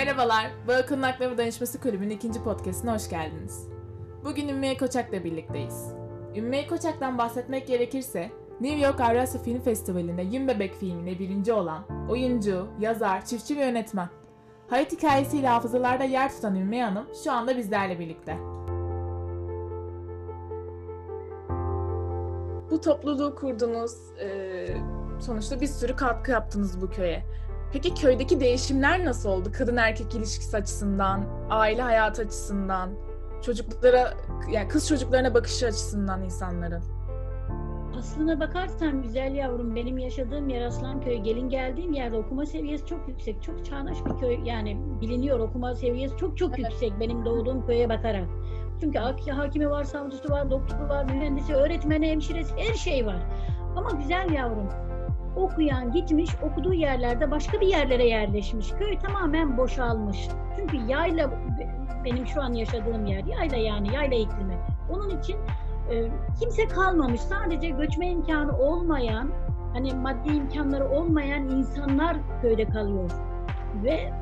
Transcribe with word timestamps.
Merhabalar, 0.00 0.50
Bağakıl'ın 0.68 1.02
Aklama 1.02 1.38
Danışması 1.38 1.80
Kulübü'nün 1.80 2.10
ikinci 2.10 2.42
podcastine 2.42 2.90
hoş 2.90 3.08
geldiniz. 3.08 3.68
Bugün 4.24 4.48
Ümmüye 4.48 4.76
Koçak'la 4.76 5.24
birlikteyiz. 5.24 5.94
Ümmüye 6.36 6.66
Koçak'tan 6.66 7.18
bahsetmek 7.18 7.66
gerekirse, 7.66 8.30
New 8.60 8.86
York 8.86 9.00
Avrasya 9.00 9.42
Film 9.42 9.60
Festivali'nde 9.60 10.22
Yün 10.22 10.48
Bebek 10.48 10.74
filmine 10.74 11.18
birinci 11.18 11.52
olan 11.52 12.08
oyuncu, 12.10 12.66
yazar, 12.78 13.24
çiftçi 13.24 13.56
ve 13.56 13.64
yönetmen. 13.64 14.08
Hayat 14.70 14.92
hikayesiyle 14.92 15.48
hafızalarda 15.48 16.04
yer 16.04 16.32
tutan 16.32 16.56
Ümmüye 16.56 16.84
Hanım 16.84 17.06
şu 17.24 17.32
anda 17.32 17.56
bizlerle 17.56 17.98
birlikte. 17.98 18.38
Bu 22.70 22.80
topluluğu 22.80 23.34
kurdunuz, 23.34 23.92
sonuçta 25.20 25.60
bir 25.60 25.66
sürü 25.66 25.96
katkı 25.96 26.30
yaptınız 26.30 26.82
bu 26.82 26.90
köye. 26.90 27.24
Peki 27.72 27.94
köydeki 27.94 28.40
değişimler 28.40 29.04
nasıl 29.04 29.30
oldu? 29.30 29.48
Kadın 29.58 29.76
erkek 29.76 30.14
ilişkisi 30.14 30.56
açısından, 30.56 31.24
aile 31.50 31.82
hayatı 31.82 32.22
açısından, 32.22 32.90
çocuklara 33.42 34.14
yani 34.50 34.68
kız 34.68 34.88
çocuklarına 34.88 35.34
bakışı 35.34 35.66
açısından 35.66 36.22
insanların. 36.22 36.82
Aslına 37.98 38.40
bakarsan 38.40 39.02
güzel 39.02 39.34
yavrum 39.34 39.76
benim 39.76 39.98
yaşadığım 39.98 40.48
yer 40.48 40.62
Aslanköy. 40.62 41.16
Gelin 41.16 41.48
geldiğim 41.48 41.92
yerde 41.92 42.16
okuma 42.16 42.46
seviyesi 42.46 42.86
çok 42.86 43.08
yüksek. 43.08 43.42
Çok 43.42 43.64
çağdaş 43.64 43.96
bir 44.04 44.20
köy 44.20 44.38
yani 44.44 44.78
biliniyor 45.00 45.38
okuma 45.38 45.74
seviyesi 45.74 46.16
çok 46.16 46.38
çok 46.38 46.58
evet. 46.58 46.70
yüksek 46.70 46.92
benim 47.00 47.24
doğduğum 47.24 47.66
köye 47.66 47.88
bakarak. 47.88 48.28
Çünkü 48.80 48.98
hakimi 49.30 49.70
var, 49.70 49.84
savcısı 49.84 50.30
var, 50.30 50.50
doktoru 50.50 50.88
var, 50.88 51.04
mühendisi, 51.04 51.54
öğretmeni, 51.54 52.10
hemşiresi 52.10 52.54
her 52.56 52.74
şey 52.74 53.06
var. 53.06 53.22
Ama 53.76 53.90
güzel 53.90 54.30
yavrum 54.30 54.68
okuyan 55.36 55.92
gitmiş 55.92 56.30
okuduğu 56.42 56.74
yerlerde 56.74 57.30
başka 57.30 57.60
bir 57.60 57.66
yerlere 57.66 58.08
yerleşmiş. 58.08 58.70
Köy 58.70 58.98
tamamen 58.98 59.56
boşalmış. 59.56 60.28
Çünkü 60.56 60.76
yayla 60.76 61.30
benim 62.04 62.26
şu 62.26 62.42
an 62.42 62.52
yaşadığım 62.52 63.06
yer 63.06 63.24
yayla 63.24 63.56
yani 63.56 63.94
yayla 63.94 64.16
iklimi. 64.16 64.58
Onun 64.90 65.18
için 65.18 65.36
e, 65.90 66.10
kimse 66.40 66.68
kalmamış. 66.68 67.20
Sadece 67.20 67.68
göçme 67.68 68.10
imkanı 68.10 68.58
olmayan 68.58 69.30
hani 69.72 69.94
maddi 69.94 70.32
imkanları 70.32 70.88
olmayan 70.90 71.48
insanlar 71.48 72.16
köyde 72.42 72.64
kalıyor. 72.64 73.10
Ve 73.84 74.12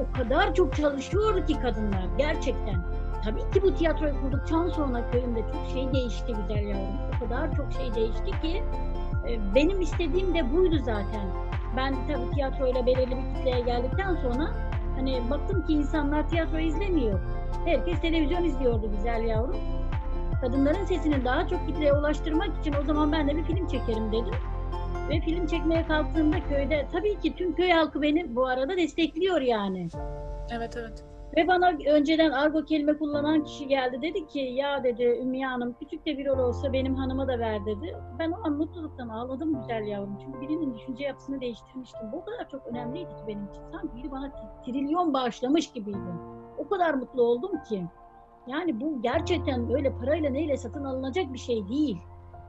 o 0.00 0.16
kadar 0.16 0.54
çok 0.54 0.76
çalışıyordu 0.76 1.46
ki 1.46 1.60
kadınlar 1.60 2.04
gerçekten. 2.18 2.74
Tabii 3.24 3.50
ki 3.50 3.62
bu 3.62 3.74
tiyatroyu 3.74 4.20
kurduktan 4.20 4.68
sonra 4.68 5.10
köyümde 5.10 5.40
çok 5.40 5.70
şey 5.72 5.92
değişti 5.92 6.34
güzel 6.34 6.64
yavrum. 6.64 6.96
O 7.16 7.24
kadar 7.24 7.56
çok 7.56 7.72
şey 7.72 7.94
değişti 7.94 8.40
ki 8.42 8.62
benim 9.54 9.80
istediğim 9.80 10.34
de 10.34 10.52
buydu 10.52 10.78
zaten. 10.78 11.26
Ben 11.76 11.94
tabii 12.06 12.30
tiyatroyla 12.34 12.86
belirli 12.86 13.16
bir 13.16 13.34
kitleye 13.34 13.60
geldikten 13.60 14.14
sonra 14.14 14.50
hani 14.96 15.30
baktım 15.30 15.66
ki 15.66 15.72
insanlar 15.72 16.28
tiyatro 16.28 16.58
izlemiyor. 16.58 17.20
Herkes 17.64 18.00
televizyon 18.00 18.44
izliyordu 18.44 18.90
güzel 18.96 19.24
yavrum. 19.24 19.56
Kadınların 20.40 20.84
sesini 20.84 21.24
daha 21.24 21.48
çok 21.48 21.66
kitleye 21.66 21.92
ulaştırmak 21.92 22.60
için 22.60 22.74
o 22.82 22.84
zaman 22.84 23.12
ben 23.12 23.28
de 23.28 23.36
bir 23.36 23.44
film 23.44 23.66
çekerim 23.66 24.12
dedim. 24.12 24.34
Ve 25.08 25.20
film 25.20 25.46
çekmeye 25.46 25.86
kalktığımda 25.86 26.36
köyde 26.48 26.86
tabii 26.92 27.20
ki 27.20 27.34
tüm 27.36 27.54
köy 27.54 27.70
halkı 27.70 28.02
beni 28.02 28.36
bu 28.36 28.46
arada 28.46 28.76
destekliyor 28.76 29.40
yani. 29.40 29.88
Evet 30.50 30.76
evet. 30.76 31.13
Ve 31.36 31.48
bana 31.48 31.72
önceden 31.86 32.30
argo 32.30 32.64
kelime 32.64 32.98
kullanan 32.98 33.44
kişi 33.44 33.68
geldi. 33.68 34.02
Dedi 34.02 34.26
ki 34.26 34.38
ya 34.38 34.84
dedi 34.84 35.18
Ümmüye 35.22 35.46
Hanım 35.46 35.74
küçük 35.80 36.06
de 36.06 36.18
bir 36.18 36.26
rol 36.26 36.38
olsa 36.38 36.72
benim 36.72 36.94
hanıma 36.94 37.28
da 37.28 37.38
ver 37.38 37.66
dedi. 37.66 37.96
Ben 38.18 38.30
o 38.30 38.36
an 38.44 38.52
mutluluktan 38.52 39.08
ağladım 39.08 39.60
güzel 39.60 39.86
yavrum. 39.86 40.18
Çünkü 40.24 40.40
birinin 40.40 40.74
düşünce 40.74 41.04
yapısını 41.04 41.40
değiştirmiştim. 41.40 42.12
Bu 42.12 42.24
kadar 42.24 42.48
çok 42.48 42.66
önemliydi 42.66 43.10
ki 43.16 43.22
benim 43.28 43.44
için. 43.44 43.62
Sanki 43.72 43.96
biri 43.96 44.10
bana 44.10 44.32
trilyon 44.66 45.14
bağışlamış 45.14 45.72
gibiydi. 45.72 45.98
O 46.58 46.68
kadar 46.68 46.94
mutlu 46.94 47.22
oldum 47.22 47.62
ki. 47.68 47.84
Yani 48.46 48.80
bu 48.80 49.02
gerçekten 49.02 49.74
öyle 49.74 49.98
parayla 49.98 50.30
neyle 50.30 50.56
satın 50.56 50.84
alınacak 50.84 51.32
bir 51.32 51.38
şey 51.38 51.68
değil. 51.68 51.98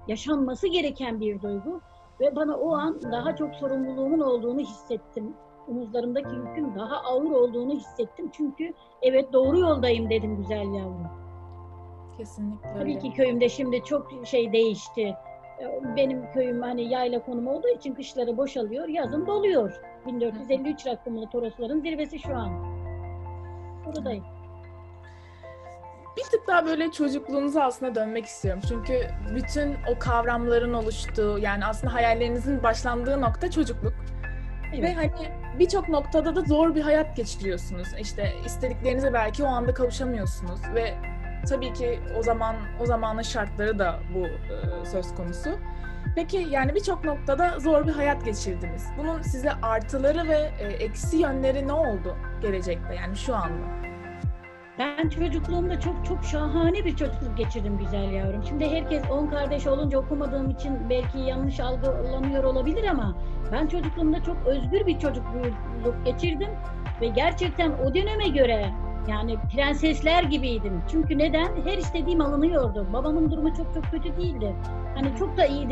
Yaşanması 0.07 0.67
gereken 0.67 1.22
bir 1.22 1.41
duygu. 1.41 1.81
Ve 2.19 2.35
bana 2.35 2.57
o 2.57 2.75
an 2.75 3.02
daha 3.12 3.35
çok 3.35 3.56
sorumluluğumun 3.56 4.19
olduğunu 4.19 4.59
hissettim 4.59 5.34
omuzlarımdaki 5.68 6.36
yükün 6.36 6.76
daha 6.76 6.98
ağır 6.98 7.31
olduğunu 7.31 7.74
hissettim. 7.74 8.30
Çünkü 8.34 8.74
evet 9.02 9.34
doğru 9.34 9.59
yoldayım 9.59 10.09
dedim 10.09 10.38
güzel 10.38 10.74
yavrum. 10.74 11.08
Kesinlikle 12.18 12.70
öyle. 12.70 12.80
Tabii 12.80 13.00
ki 13.00 13.14
köyümde 13.14 13.50
şimdi 13.50 13.84
çok 13.84 14.12
şey 14.26 14.53
değişti. 14.53 15.16
Benim 15.96 16.31
köyüm 16.31 16.62
hani 16.62 16.94
yayla 16.94 17.26
konumu 17.26 17.52
olduğu 17.52 17.68
için 17.68 17.94
kışları 17.94 18.38
boşalıyor, 18.38 18.88
yazın 18.88 19.28
doluyor. 19.28 19.81
1453 20.08 20.88
rakımlı 20.88 21.30
Torosların 21.30 21.80
zirvesi 21.80 22.20
şu 22.20 22.36
an. 22.36 22.50
Buradayım. 23.86 24.24
Bir 26.18 26.24
tık 26.24 26.47
daha 26.47 26.66
böyle 26.66 26.92
çocukluğunuza 26.92 27.64
aslında 27.64 27.96
dönmek 27.96 28.26
istiyorum. 28.26 28.62
Çünkü 28.68 28.94
bütün 29.36 29.76
o 29.96 30.00
kavramların 30.00 30.74
oluştuğu, 30.74 31.38
yani 31.40 31.66
aslında 31.66 31.94
hayallerinizin 31.94 32.64
başlandığı 32.64 33.22
nokta 33.22 33.52
çocukluk. 33.52 33.94
Evet. 34.74 34.84
Ve 34.84 34.94
hani 34.94 35.12
birçok 35.59 35.89
noktada 35.89 36.35
da 36.35 36.41
zor 36.41 36.75
bir 36.75 36.81
hayat 36.81 37.16
geçiriyorsunuz. 37.16 37.88
İşte 37.99 38.33
istediklerinize 38.45 39.13
belki 39.13 39.43
o 39.43 39.47
anda 39.47 39.73
kavuşamıyorsunuz 39.73 40.59
ve 40.75 40.93
tabii 41.49 41.73
ki 41.73 41.99
o 42.19 42.23
zaman 42.23 42.55
o 42.81 42.85
zamanın 42.85 43.21
şartları 43.21 43.79
da 43.79 43.99
bu 44.16 44.25
e, 44.27 44.85
söz 44.85 45.16
konusu. 45.16 45.49
Peki 46.16 46.47
yani 46.49 46.75
birçok 46.75 47.03
noktada 47.03 47.59
zor 47.59 47.88
bir 47.88 47.91
hayat 47.91 48.25
geçirdiniz. 48.25 48.88
Bunun 48.97 49.21
size 49.21 49.51
artıları 49.51 50.29
ve 50.29 50.51
e, 50.59 50.63
eksi 50.63 51.17
yönleri 51.17 51.67
ne 51.67 51.73
oldu 51.73 52.17
gelecekte 52.41 52.95
yani 52.95 53.16
şu 53.16 53.35
anda? 53.35 53.94
Ben 54.80 55.09
çocukluğumda 55.09 55.80
çok 55.80 56.06
çok 56.06 56.24
şahane 56.24 56.86
bir 56.86 56.96
çocukluk 56.96 57.38
geçirdim 57.38 57.78
güzel 57.78 58.12
yavrum. 58.12 58.44
Şimdi 58.44 58.69
herkes 58.69 59.03
on 59.12 59.28
kardeş 59.28 59.68
olunca 59.68 60.00
okumadığım 60.00 60.50
için 60.50 60.90
belki 60.90 61.19
yanlış 61.19 61.59
algılanıyor 61.59 62.44
olabilir 62.44 62.84
ama 62.84 63.16
ben 63.52 63.68
çocukluğumda 63.68 64.24
çok 64.24 64.38
özgür 64.47 64.88
bir 64.88 65.00
çocukluk 65.00 66.06
geçirdim 66.06 66.50
ve 67.02 67.08
gerçekten 67.08 67.72
o 67.72 67.94
döneme 67.94 68.28
göre 68.28 68.72
yani 69.08 69.38
prensesler 69.56 70.24
gibiydim. 70.24 70.81
Çünkü 70.91 71.18
neden? 71.18 71.50
Her 71.66 71.78
istediğim 71.78 72.22
alınıyordu. 72.22 72.88
Babamın 72.94 73.31
durumu 73.31 73.53
çok 73.53 73.74
çok 73.74 73.84
kötü 73.91 74.18
değildi. 74.18 74.56
Hani 74.96 75.16
çok 75.19 75.38
da 75.38 75.46
iyi 75.46 75.69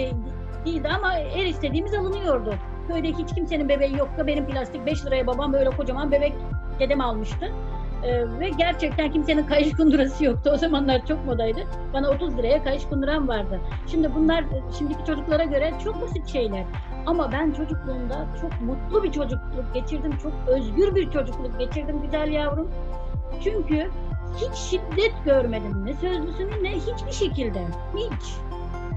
değildi 0.65 0.89
ama 0.95 1.11
her 1.11 1.45
istediğimiz 1.45 1.93
alınıyordu. 1.93 2.55
Köyde 2.87 3.07
hiç 3.07 3.35
kimsenin 3.35 3.69
bebeği 3.69 3.97
yoktu. 3.97 4.23
Benim 4.27 4.45
plastik 4.45 4.85
5 4.85 5.05
liraya 5.05 5.27
babam 5.27 5.53
böyle 5.53 5.69
kocaman 5.69 6.11
bebek 6.11 6.33
dedem 6.79 7.01
almıştı. 7.01 7.51
Ee, 8.03 8.39
ve 8.39 8.49
gerçekten 8.49 9.11
kimsenin 9.11 9.45
kayış 9.45 9.75
kundurası 9.75 10.25
yoktu. 10.25 10.51
O 10.53 10.57
zamanlar 10.57 11.05
çok 11.05 11.25
modaydı. 11.25 11.59
Bana 11.93 12.09
30 12.09 12.37
liraya 12.37 12.63
kayış 12.63 12.85
kunduram 12.85 13.27
vardı. 13.27 13.59
Şimdi 13.87 14.15
bunlar 14.15 14.45
şimdiki 14.77 15.05
çocuklara 15.05 15.43
göre 15.43 15.73
çok 15.83 16.01
basit 16.01 16.27
şeyler. 16.27 16.63
Ama 17.05 17.31
ben 17.31 17.51
çocukluğumda 17.51 18.27
çok 18.41 18.61
mutlu 18.61 19.03
bir 19.03 19.11
çocukluk 19.11 19.73
geçirdim. 19.73 20.17
Çok 20.23 20.33
özgür 20.47 20.95
bir 20.95 21.11
çocukluk 21.11 21.59
geçirdim 21.59 22.01
güzel 22.01 22.31
yavrum. 22.31 22.71
Çünkü 23.43 23.89
hiç 24.37 24.55
şiddet 24.55 25.13
görmedim. 25.25 25.85
Ne 25.85 25.93
sözlüsünü 25.93 26.63
ne 26.63 26.71
hiçbir 26.71 27.11
şekilde. 27.11 27.61
Hiç. 27.97 28.35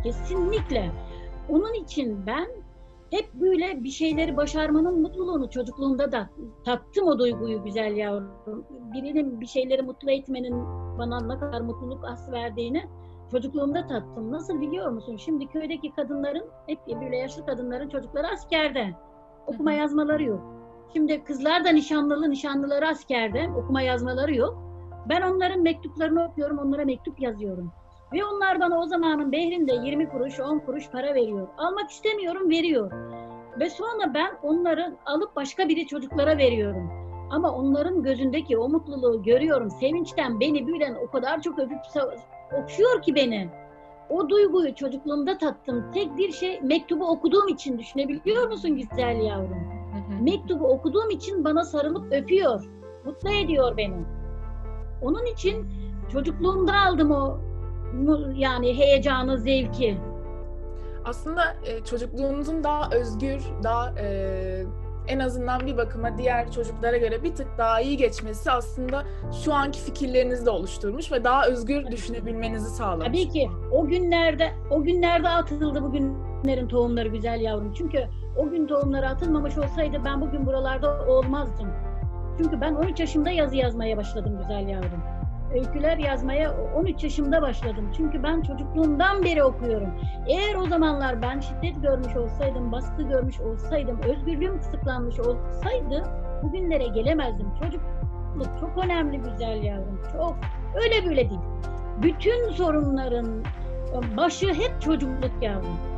Kesinlikle. 0.03 0.91
Onun 1.49 1.75
için 1.75 2.27
ben 2.27 2.49
hep 3.11 3.35
böyle 3.35 3.85
bir 3.85 3.91
şeyleri 3.91 4.37
başarmanın 4.37 5.01
mutluluğunu 5.01 5.51
çocukluğumda 5.51 6.13
da 6.13 6.31
tattım 6.65 7.09
o 7.09 7.19
duyguyu 7.19 7.65
güzel 7.65 7.97
yavrum. 7.97 8.65
Birinin 8.93 9.41
bir 9.41 9.47
şeyleri 9.47 9.83
mutlu 9.83 10.11
etmenin 10.11 10.65
bana 10.99 11.21
ne 11.21 11.39
kadar 11.39 11.61
mutluluk 11.61 12.05
as 12.05 12.33
verdiğini 12.33 12.85
çocukluğumda 13.31 13.87
tattım. 13.87 14.33
Nasıl 14.33 14.61
biliyor 14.61 14.91
musun? 14.91 15.17
Şimdi 15.17 15.47
köydeki 15.47 15.95
kadınların, 15.95 16.45
hep 16.67 16.79
böyle 17.03 17.17
yaşlı 17.17 17.47
kadınların 17.47 17.89
çocukları 17.89 18.29
askerde. 18.29 18.95
Okuma 19.47 19.73
yazmaları 19.73 20.25
yok. 20.25 20.41
Şimdi 20.93 21.25
kızlar 21.25 21.65
da 21.65 21.71
nişanlılı, 21.71 22.31
nişanlıları 22.31 22.89
askerde. 22.89 23.51
Okuma 23.57 23.83
yazmaları 23.83 24.35
yok. 24.35 24.63
Ben 25.09 25.23
onların 25.23 25.63
mektuplarını 25.63 26.25
okuyorum, 26.25 26.59
onlara 26.59 26.85
mektup 26.85 27.21
yazıyorum. 27.21 27.73
Ve 28.13 28.25
onlar 28.25 28.61
bana 28.61 28.79
o 28.79 28.87
zamanın 28.87 29.33
Behrinde 29.33 29.73
20 29.73 30.09
kuruş, 30.09 30.41
10 30.41 30.59
kuruş 30.59 30.91
para 30.91 31.15
veriyor. 31.15 31.49
Almak 31.59 31.91
istemiyorum, 31.91 32.51
veriyor. 32.51 32.93
Ve 33.61 33.71
sonra 33.71 34.15
ben 34.15 34.39
onları 34.43 34.97
alıp 35.07 35.37
başka 35.37 35.69
biri 35.69 35.87
çocuklara 35.87 36.39
veriyorum. 36.39 36.91
Ama 37.31 37.53
onların 37.53 38.03
gözündeki 38.03 38.59
o 38.59 38.69
mutluluğu 38.69 39.23
görüyorum. 39.23 39.71
Sevinçten 39.71 40.41
beni 40.41 40.67
büyülen 40.67 40.95
o 40.95 41.11
kadar 41.11 41.43
çok 41.43 41.59
öpüp 41.59 41.79
okşuyor 42.63 43.03
ki 43.03 43.15
beni. 43.15 43.49
O 44.11 44.29
duyguyu 44.29 44.75
çocukluğumda 44.75 45.39
tattım. 45.39 45.91
Tek 45.95 46.17
bir 46.17 46.33
şey 46.33 46.61
mektubu 46.61 47.09
okuduğum 47.09 47.49
için 47.49 47.79
düşünebiliyor 47.79 48.49
musun 48.49 48.77
güzel 48.77 49.21
yavrum? 49.21 49.77
Mektubu 50.21 50.67
okuduğum 50.67 51.11
için 51.11 51.45
bana 51.45 51.65
sarılıp 51.65 52.13
öpüyor. 52.13 52.65
Mutlu 53.05 53.31
ediyor 53.31 53.77
beni. 53.77 54.05
Onun 55.03 55.27
için 55.27 55.67
çocukluğumda 56.13 56.73
aldım 56.75 57.11
o 57.11 57.39
yani 58.35 58.79
heyecanı, 58.79 59.39
zevki. 59.39 59.99
Aslında 61.05 61.57
e, 61.67 61.85
çocukluğunuzun 61.85 62.65
daha 62.65 62.91
özgür, 62.91 63.41
daha 63.63 63.91
e, 64.01 64.63
en 65.09 65.19
azından 65.19 65.67
bir 65.67 65.77
bakıma 65.77 66.19
diğer 66.19 66.53
çocuklara 66.53 66.97
göre 66.97 67.23
bir 67.23 67.35
tık 67.35 67.59
daha 67.59 67.81
iyi 67.81 67.97
geçmesi 67.97 68.51
aslında 68.51 69.05
şu 69.45 69.55
anki 69.55 69.81
fikirlerinizi 69.81 70.47
de 70.47 70.51
oluşturmuş 70.51 71.13
ve 71.13 71.25
daha 71.25 71.47
özgür 71.47 71.87
düşünebilmenizi 71.87 72.71
sağlamış. 72.71 73.07
Tabii 73.07 73.29
ki 73.29 73.51
o 73.73 73.87
günlerde 73.87 74.53
o 74.71 74.83
günlerde 74.83 75.29
atıldı 75.29 75.83
bugünlerin 75.83 76.69
tohumları 76.69 77.09
güzel 77.09 77.41
yavrum. 77.41 77.73
Çünkü 77.73 78.07
o 78.37 78.51
gün 78.51 78.67
tohumları 78.67 79.09
atılmamış 79.09 79.59
olsaydı 79.59 79.97
ben 80.05 80.21
bugün 80.21 80.47
buralarda 80.47 81.07
olmazdım. 81.07 81.69
Çünkü 82.39 82.61
ben 82.61 82.75
13 82.75 83.01
yaşımda 83.01 83.31
yazı 83.31 83.57
yazmaya 83.57 83.97
başladım 83.97 84.39
güzel 84.43 84.69
yavrum. 84.69 85.16
Öyküler 85.55 85.99
yazmaya 85.99 86.55
13 86.75 87.05
yaşımda 87.05 87.43
başladım. 87.43 87.91
Çünkü 87.97 88.23
ben 88.23 88.43
çocukluğumdan 88.43 89.25
beri 89.25 89.45
okuyorum. 89.45 89.95
Eğer 90.27 90.55
o 90.55 90.67
zamanlar 90.67 91.23
ben 91.23 91.41
şiddet 91.41 91.83
görmüş 91.83 92.17
olsaydım, 92.17 92.73
baskı 92.73 93.03
görmüş 93.03 93.41
olsaydım, 93.41 94.01
özgürlüğüm 94.03 94.59
kısıtlanmış 94.59 95.21
olsaydı 95.21 96.03
bugünlere 96.43 96.87
gelemezdim. 96.87 97.47
Çocukluk 97.63 98.61
çok 98.61 98.85
önemli 98.85 99.19
güzel 99.19 99.63
yavrum. 99.63 100.01
Çok. 100.13 100.37
Öyle 100.85 101.09
böyle 101.09 101.31
değil. 101.31 101.41
Bütün 102.03 102.51
sorunların 102.51 103.45
başı 104.17 104.47
hep 104.47 104.81
çocukluk 104.81 105.43
yavrum. 105.43 105.96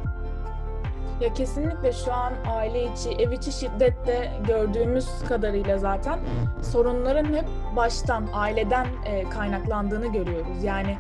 Ya 1.21 1.35
kesinlikle 1.35 1.93
şu 1.93 2.13
an 2.13 2.33
aile 2.51 2.85
içi, 2.85 3.11
ev 3.11 3.31
içi 3.31 3.53
şiddette 3.53 4.33
gördüğümüz 4.47 5.09
kadarıyla 5.29 5.79
zaten 5.79 6.19
sorunların 6.63 7.35
hep 7.35 7.45
baştan, 7.77 8.27
aileden 8.33 8.87
e, 9.07 9.29
kaynaklandığını 9.31 10.07
görüyoruz. 10.13 10.65
Yani 10.65 10.97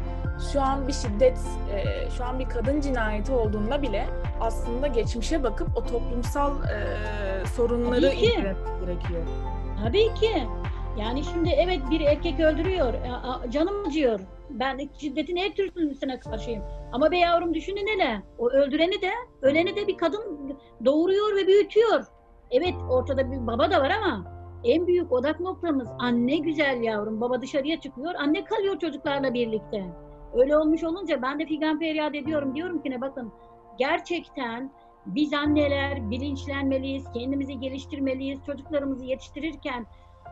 şu 0.53 0.61
an 0.63 0.89
bir 0.89 0.93
şiddet, 0.93 1.39
e, 1.75 2.11
şu 2.11 2.25
an 2.25 2.39
bir 2.39 2.49
kadın 2.49 2.81
cinayeti 2.81 3.33
olduğunda 3.33 3.83
bile 3.83 4.07
aslında 4.41 4.87
geçmişe 4.87 5.43
bakıp 5.43 5.69
o 5.77 5.87
toplumsal 5.87 6.53
e, 6.53 7.47
sorunları 7.47 8.07
incelemek 8.07 8.57
gerekiyor. 8.81 9.23
Tabii 9.85 10.15
ki. 10.15 10.47
Yani 10.99 11.25
şimdi 11.25 11.49
evet 11.51 11.81
bir 11.91 12.01
erkek 12.01 12.41
öldürüyor, 12.41 12.95
e, 12.95 13.51
canım 13.51 13.87
acıyor. 13.87 14.21
Ben 14.51 14.81
şiddetin 15.01 15.37
her 15.37 15.55
türlüsüne 15.55 16.21
karşıyım. 16.21 16.63
Ama 16.93 17.11
be 17.11 17.19
yavrum 17.19 17.55
düşünün 17.55 17.87
hele. 17.87 18.23
O 18.39 18.51
öldüreni 18.51 19.03
de, 19.03 19.11
öleni 19.43 19.77
de 19.77 19.87
bir 19.87 19.97
kadın 19.97 20.57
doğuruyor 20.85 21.37
ve 21.37 21.47
büyütüyor. 21.47 22.05
Evet 22.51 22.75
ortada 22.91 23.33
bir 23.33 23.47
baba 23.47 23.71
da 23.71 23.81
var 23.81 23.91
ama 23.91 24.39
en 24.65 24.87
büyük 24.87 25.13
odak 25.13 25.41
noktamız 25.41 25.89
anne 25.99 26.37
güzel 26.37 26.83
yavrum. 26.83 27.21
Baba 27.21 27.43
dışarıya 27.43 27.81
çıkıyor, 27.81 28.15
anne 28.15 28.45
kalıyor 28.45 28.79
çocuklarla 28.79 29.35
birlikte. 29.35 29.87
Öyle 30.35 30.59
olmuş 30.59 30.85
olunca 30.85 31.23
ben 31.23 31.39
de 31.39 31.47
figan 31.47 31.79
feryat 31.79 32.15
ediyorum. 32.15 32.55
Diyorum 32.55 32.83
ki 32.83 32.91
ne 32.91 33.01
bakın 33.01 33.33
gerçekten 33.79 34.73
biz 35.07 35.33
anneler 35.33 36.11
bilinçlenmeliyiz, 36.11 37.05
kendimizi 37.15 37.61
geliştirmeliyiz, 37.61 38.45
çocuklarımızı 38.47 39.05
yetiştirirken 39.05 39.87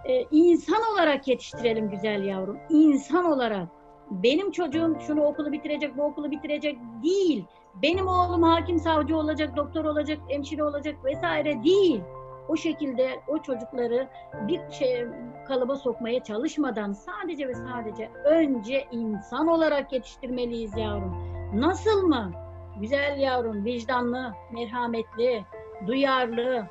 e, 0.04 0.22
insan 0.30 0.82
olarak 0.94 1.28
yetiştirelim 1.28 1.90
güzel 1.90 2.24
yavrum. 2.24 2.58
İnsan 2.70 3.24
olarak. 3.24 3.68
Benim 4.10 4.50
çocuğum 4.50 4.96
şunu 5.06 5.22
okulu 5.22 5.52
bitirecek, 5.52 5.96
bu 5.96 6.02
okulu 6.04 6.30
bitirecek 6.30 6.78
değil. 7.02 7.44
Benim 7.82 8.06
oğlum 8.08 8.42
hakim 8.42 8.78
savcı 8.78 9.16
olacak, 9.16 9.56
doktor 9.56 9.84
olacak, 9.84 10.18
hemşire 10.28 10.64
olacak 10.64 11.04
vesaire 11.04 11.62
değil. 11.64 12.00
O 12.48 12.56
şekilde 12.56 13.20
o 13.28 13.42
çocukları 13.42 14.08
bir 14.48 14.60
şey 14.70 15.06
kalıba 15.48 15.76
sokmaya 15.76 16.22
çalışmadan 16.22 16.92
sadece 16.92 17.48
ve 17.48 17.54
sadece 17.54 18.10
önce 18.24 18.84
insan 18.92 19.46
olarak 19.46 19.92
yetiştirmeliyiz 19.92 20.76
yavrum. 20.76 21.16
Nasıl 21.54 22.02
mı? 22.02 22.32
Güzel 22.80 23.18
yavrum, 23.20 23.64
vicdanlı, 23.64 24.32
merhametli, 24.52 25.44
duyarlı, 25.86 26.66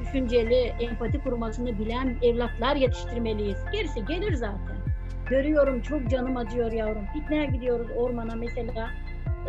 düşünceli, 0.00 0.74
empati 0.80 1.22
kurmasını 1.22 1.78
bilen 1.78 2.16
evlatlar 2.22 2.76
yetiştirmeliyiz. 2.76 3.58
Gerisi 3.72 4.04
gelir 4.04 4.34
zaten. 4.34 4.79
Görüyorum 5.30 5.80
çok 5.82 6.10
canım 6.10 6.36
acıyor 6.36 6.72
yavrum. 6.72 7.04
Pikniğe 7.14 7.46
gidiyoruz 7.46 7.86
ormana 7.96 8.34
mesela. 8.34 8.90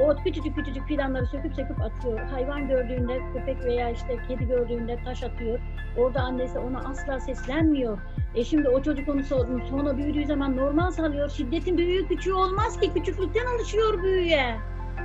O 0.01 0.15
küçücük 0.23 0.55
küçücük 0.55 0.87
fidanları 0.87 1.25
söküp 1.25 1.55
söküp 1.55 1.81
atıyor. 1.81 2.19
Hayvan 2.19 2.67
gördüğünde 2.67 3.19
köpek 3.33 3.63
veya 3.65 3.89
işte 3.89 4.17
kedi 4.27 4.47
gördüğünde 4.47 4.97
taş 5.05 5.23
atıyor. 5.23 5.59
Orada 5.97 6.19
annesi 6.21 6.59
ona 6.59 6.79
asla 6.79 7.19
seslenmiyor. 7.19 7.97
E 8.35 8.43
şimdi 8.43 8.69
o 8.69 8.81
çocuk 8.81 9.09
onu 9.09 9.19
so- 9.19 9.69
sonra 9.69 9.97
büyüdüğü 9.97 10.25
zaman 10.25 10.57
normal 10.57 10.91
salıyor. 10.91 11.29
Şiddetin 11.29 11.77
büyüğü 11.77 12.07
küçüğü 12.07 12.33
olmaz 12.33 12.79
ki. 12.79 12.93
Küçüklükten 12.93 13.45
alışıyor 13.55 14.03
büyüye. 14.03 14.55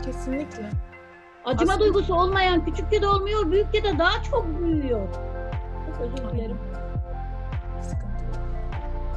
Kesinlikle. 0.05 0.71
Acıma 1.45 1.73
Aslında- 1.73 1.85
duygusu 1.85 2.15
olmayan 2.15 2.65
küçükte 2.65 3.03
de 3.03 3.07
olmuyor, 3.07 3.51
büyükte 3.51 3.85
de 3.85 3.99
daha 3.99 4.23
çok 4.23 4.47
büyüyor. 4.63 5.09
Çok 5.87 6.01
özür 6.01 6.31
dilerim. 6.39 6.59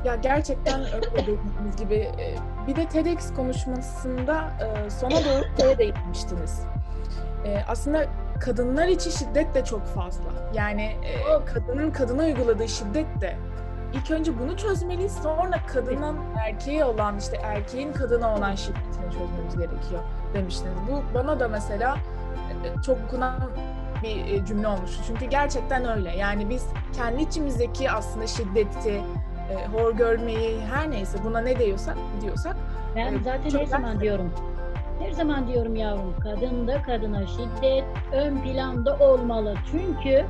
Ya 0.05 0.15
gerçekten 0.15 0.79
öyle 0.81 1.11
dediğiniz 1.13 1.75
gibi 1.77 1.95
e, 1.95 2.35
bir 2.67 2.75
de 2.75 2.85
TEDx 2.87 3.33
konuşmasında 3.33 4.49
e, 4.85 4.89
sona 4.89 5.11
doğru 5.11 5.43
şeye 5.61 5.77
değinmiştiniz. 5.77 6.61
E, 7.45 7.63
Aslında 7.67 8.05
kadınlar 8.39 8.87
için 8.87 9.11
şiddet 9.11 9.55
de 9.55 9.65
çok 9.65 9.85
fazla. 9.85 10.23
Yani 10.53 10.95
kadının 11.53 11.91
kadına 11.91 12.23
uyguladığı 12.23 12.67
şiddet 12.67 13.21
de 13.21 13.37
ilk 13.93 14.11
önce 14.11 14.39
bunu 14.39 14.57
çözmeliyiz 14.57 15.13
sonra 15.23 15.59
kadının 15.73 16.17
erkeğe 16.39 16.85
olan 16.85 17.17
işte 17.17 17.37
erkeğin 17.43 17.93
kadına 17.93 18.35
olan 18.37 18.55
şiddetini 18.55 19.11
çözmemiz 19.11 19.57
gerekiyor 19.57 20.01
demiştiniz. 20.33 20.73
Bu 20.91 21.13
bana 21.15 21.39
da 21.39 21.47
mesela 21.47 21.97
çok 22.85 23.03
dokunan 23.03 23.39
bir 24.03 24.45
cümle 24.45 24.67
olmuştu. 24.67 25.03
Çünkü 25.07 25.25
gerçekten 25.25 25.97
öyle. 25.97 26.15
Yani 26.17 26.49
biz 26.49 26.65
kendi 26.95 27.21
içimizdeki 27.21 27.91
aslında 27.91 28.27
şiddeti, 28.27 29.01
e, 29.49 29.67
hor 29.67 29.91
görmeyi 29.93 30.59
her 30.61 30.91
neyse 30.91 31.17
buna 31.25 31.39
ne 31.41 31.59
diyorsak 31.59 31.97
diyorsak 32.21 32.55
Ben 32.95 33.07
Evet, 33.07 33.21
zaten 33.23 33.59
her 33.59 33.65
zaman 33.65 33.91
güzel. 33.91 34.01
diyorum. 34.01 34.31
Her 34.99 35.11
zaman 35.11 35.47
diyorum 35.47 35.75
yavrum, 35.75 36.13
kadında 36.23 36.81
kadına 36.81 37.25
şiddet 37.27 37.83
ön 38.13 38.37
planda 38.41 38.97
olmalı. 38.99 39.55
Çünkü 39.71 40.25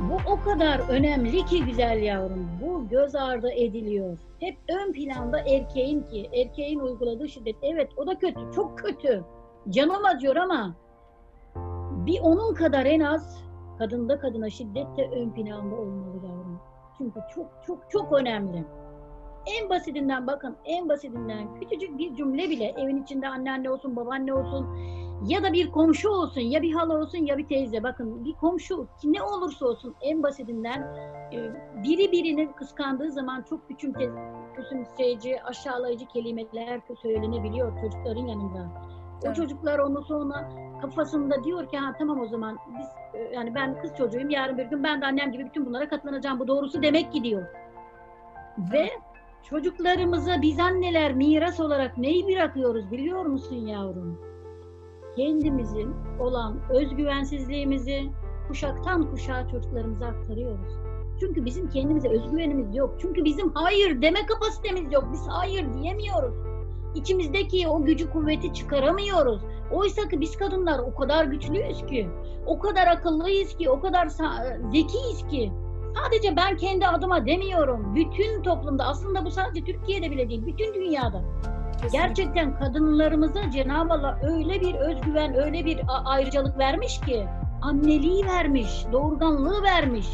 bu 0.00 0.30
o 0.32 0.40
kadar 0.40 0.78
önemli 0.88 1.44
ki 1.46 1.64
güzel 1.64 2.02
yavrum. 2.02 2.48
Bu 2.62 2.88
göz 2.88 3.14
ardı 3.14 3.50
ediliyor. 3.50 4.18
Hep 4.40 4.56
ön 4.68 4.92
planda 4.92 5.38
erkeğin 5.38 6.02
ki, 6.02 6.30
erkeğin 6.32 6.80
uyguladığı 6.80 7.28
şiddet. 7.28 7.56
Evet 7.62 7.90
o 7.96 8.06
da 8.06 8.18
kötü, 8.18 8.40
çok 8.54 8.78
kötü. 8.78 9.24
Canım 9.68 10.04
acıyor 10.04 10.36
ama 10.36 10.74
bir 12.06 12.20
onun 12.20 12.54
kadar 12.54 12.86
en 12.86 13.00
az 13.00 13.42
kadında 13.78 14.18
kadına 14.18 14.50
şiddet 14.50 14.96
de 14.96 15.08
ön 15.08 15.30
planda 15.30 15.74
olmalı 15.74 16.16
yavrum. 16.26 16.41
Çünkü 17.02 17.20
çok 17.34 17.46
çok 17.66 17.90
çok 17.90 18.12
önemli. 18.12 18.64
En 19.46 19.70
basitinden 19.70 20.26
bakın, 20.26 20.56
en 20.64 20.88
basitinden 20.88 21.54
küçücük 21.60 21.98
bir 21.98 22.14
cümle 22.14 22.50
bile 22.50 22.74
evin 22.78 23.02
içinde 23.02 23.28
anneanne 23.28 23.70
olsun, 23.70 23.96
babaanne 23.96 24.34
olsun 24.34 24.76
ya 25.26 25.42
da 25.42 25.52
bir 25.52 25.72
komşu 25.72 26.08
olsun, 26.08 26.40
ya 26.40 26.62
bir 26.62 26.72
hala 26.72 26.98
olsun 26.98 27.18
ya 27.18 27.38
bir 27.38 27.48
teyze. 27.48 27.82
Bakın 27.82 28.24
bir 28.24 28.32
komşu 28.32 28.86
ne 29.04 29.22
olursa 29.22 29.66
olsun 29.66 29.94
en 30.00 30.22
basitinden 30.22 30.80
e, 31.32 31.38
biri 31.84 32.12
birini 32.12 32.52
kıskandığı 32.52 33.12
zaman 33.12 33.42
çok 33.42 33.68
küçümse, 33.68 34.10
küçümseyici, 34.56 35.42
aşağılayıcı 35.42 36.06
kelimeler 36.06 36.80
söylenebiliyor 37.02 37.80
çocukların 37.80 38.26
yanında. 38.26 38.68
O 39.30 39.32
çocuklar 39.32 39.78
onu 39.78 40.02
sonra 40.02 40.50
kafasında 40.82 41.44
diyor 41.44 41.68
ki 41.68 41.78
ha 41.78 41.94
tamam 41.98 42.20
o 42.20 42.26
zaman 42.26 42.58
biz 42.78 42.86
e, 43.20 43.34
yani 43.34 43.54
ben 43.54 43.82
kız 43.82 43.96
çocuğuyum 43.98 44.30
yarın 44.30 44.58
bir 44.58 44.64
gün 44.64 44.84
ben 44.84 45.00
de 45.00 45.06
annem 45.06 45.32
gibi 45.32 45.44
bütün 45.44 45.66
bunlara 45.66 45.88
katlanacağım 45.88 46.38
bu 46.38 46.48
doğrusu 46.48 46.82
demek 46.82 47.12
ki 47.12 47.24
diyor. 47.24 47.42
Ve 48.72 48.88
çocuklarımıza 49.50 50.42
biz 50.42 50.60
anneler 50.60 51.14
miras 51.14 51.60
olarak 51.60 51.98
neyi 51.98 52.28
bırakıyoruz 52.28 52.90
biliyor 52.90 53.24
musun 53.24 53.56
yavrum? 53.56 54.20
Kendimizin 55.16 55.94
olan 56.20 56.60
özgüvensizliğimizi 56.70 58.02
kuşaktan 58.48 59.10
kuşağa 59.10 59.48
çocuklarımıza 59.48 60.06
aktarıyoruz. 60.06 60.72
Çünkü 61.20 61.44
bizim 61.44 61.70
kendimize 61.70 62.08
özgüvenimiz 62.08 62.76
yok. 62.76 62.94
Çünkü 63.00 63.24
bizim 63.24 63.50
hayır 63.54 64.02
deme 64.02 64.26
kapasitemiz 64.26 64.92
yok. 64.92 65.04
Biz 65.12 65.26
hayır 65.28 65.74
diyemiyoruz. 65.74 66.51
İçimizdeki 66.94 67.68
o 67.68 67.84
gücü 67.84 68.10
kuvveti 68.10 68.54
çıkaramıyoruz. 68.54 69.42
Oysa 69.72 70.08
ki 70.08 70.20
biz 70.20 70.36
kadınlar 70.36 70.78
o 70.78 70.94
kadar 70.94 71.24
güçlüyüz 71.24 71.86
ki, 71.86 72.08
o 72.46 72.58
kadar 72.58 72.86
akıllıyız 72.86 73.56
ki, 73.56 73.70
o 73.70 73.80
kadar 73.80 74.08
zekiyiz 74.72 75.26
ki. 75.30 75.52
Sadece 76.02 76.36
ben 76.36 76.56
kendi 76.56 76.86
adıma 76.86 77.26
demiyorum. 77.26 77.94
Bütün 77.94 78.42
toplumda 78.42 78.84
aslında 78.84 79.24
bu 79.24 79.30
sadece 79.30 79.64
Türkiye'de 79.64 80.10
bile 80.10 80.28
değil, 80.28 80.46
bütün 80.46 80.74
dünyada. 80.74 81.22
kesinlikle. 81.72 81.98
Gerçekten 81.98 82.58
kadınlarımıza 82.58 83.50
Cenab-ı 83.50 83.92
Allah 83.92 84.18
öyle 84.22 84.60
bir 84.60 84.74
özgüven, 84.74 85.34
öyle 85.34 85.64
bir 85.64 85.80
ayrıcalık 86.04 86.58
vermiş 86.58 87.00
ki 87.00 87.26
anneliği 87.62 88.26
vermiş, 88.26 88.84
doğurganlığı 88.92 89.62
vermiş. 89.62 90.06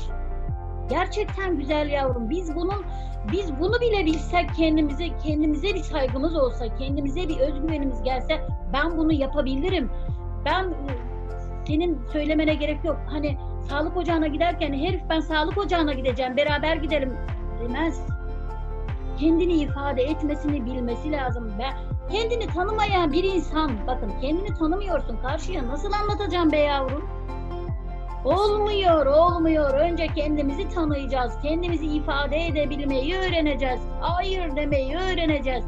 Gerçekten 0.91 1.57
güzel 1.57 1.89
yavrum. 1.89 2.31
Biz 2.31 2.55
bunun 2.55 2.85
biz 3.33 3.61
bunu 3.61 3.81
bile 3.81 4.05
bilsek 4.05 4.55
kendimize 4.55 5.09
kendimize 5.25 5.75
bir 5.75 5.83
saygımız 5.83 6.37
olsa, 6.37 6.77
kendimize 6.77 7.29
bir 7.29 7.39
özgüvenimiz 7.39 8.03
gelse 8.03 8.41
ben 8.73 8.99
bunu 8.99 9.13
yapabilirim. 9.13 9.91
Ben 10.45 10.75
senin 11.67 11.99
söylemene 12.13 12.55
gerek 12.55 12.85
yok. 12.85 12.97
Hani 13.07 13.39
sağlık 13.69 13.97
ocağına 13.97 14.27
giderken 14.27 14.73
herif 14.73 15.01
ben 15.11 15.21
sağlık 15.21 15.59
ocağına 15.59 15.93
gideceğim 15.93 16.37
beraber 16.37 16.77
gidelim 16.77 17.17
demez. 17.63 18.01
Kendini 19.19 19.53
ifade 19.53 20.03
etmesini 20.03 20.67
bilmesi 20.67 21.13
lazım. 21.13 21.53
Ben 21.59 21.75
kendini 22.11 22.47
tanımayan 22.47 23.13
bir 23.13 23.25
insan 23.25 23.71
bakın 23.87 24.13
kendini 24.21 24.55
tanımıyorsun 24.55 25.17
karşıya 25.23 25.69
nasıl 25.69 25.93
anlatacağım 25.93 26.53
be 26.53 26.59
yavrum? 26.59 27.09
Olmuyor, 28.25 29.07
olmuyor. 29.07 29.75
Önce 29.75 30.07
kendimizi 30.07 30.69
tanıyacağız. 30.69 31.33
Kendimizi 31.43 31.87
ifade 31.87 32.47
edebilmeyi 32.47 33.15
öğreneceğiz. 33.17 33.81
Hayır 34.01 34.57
demeyi 34.57 34.97
öğreneceğiz. 34.97 35.65